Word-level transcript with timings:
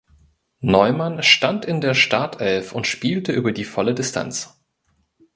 Neumann 0.63 1.21
stand 1.21 1.63
in 1.63 1.79
der 1.79 1.93
Startelf 1.93 2.73
und 2.73 2.87
spielte 2.87 3.33
über 3.33 3.51
die 3.51 3.65
volle 3.65 3.93
Distanz. 3.93 4.59